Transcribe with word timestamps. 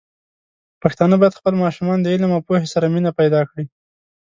پښتانه 0.81 1.15
بايد 1.19 1.37
خپل 1.39 1.53
ماشومان 1.63 1.97
د 2.01 2.05
علم 2.13 2.31
او 2.35 2.41
پوهې 2.47 2.67
سره 2.73 2.85
مینه 2.93 3.11
پيدا 3.19 3.41
کړي. 3.49 3.65